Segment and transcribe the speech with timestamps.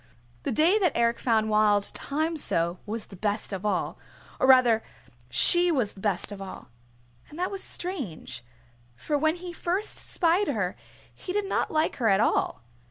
[0.41, 3.99] The day that Eric found Wild Thyme so was the best of all,
[4.39, 4.81] or rather
[5.29, 6.69] she was the best of all.
[7.29, 8.43] And that was strange,
[8.95, 10.75] for when he first spied her
[11.13, 12.63] he did not like her at all.